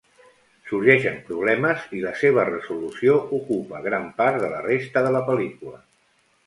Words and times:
Sorgeixen 0.69 1.19
problemes, 1.27 1.85
i 1.99 2.01
la 2.07 2.15
seva 2.23 2.47
resolució 2.49 3.21
ocupa 3.41 3.83
gran 3.91 4.11
part 4.23 4.43
de 4.47 4.53
la 4.57 4.65
resta 4.69 5.07
de 5.09 5.15
la 5.19 5.25
pel·lícula. 5.31 5.85